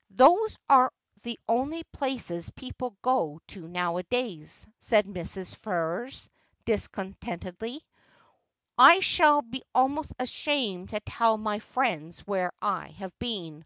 [0.10, 0.92] 'Those are
[1.22, 5.54] the only places people go to nowadays,' said Mrs.
[5.54, 6.28] Ferrers
[6.64, 7.86] discontentedly.
[8.76, 13.64] 'I shall be almost ashamed to tell my friends where I have been.